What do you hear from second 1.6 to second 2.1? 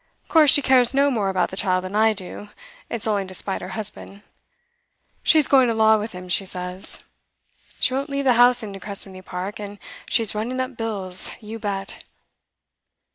than